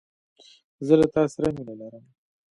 زه 0.87 0.93
له 0.99 1.07
تاسره 1.15 1.47
مينه 1.55 1.73
لرم 1.79 2.03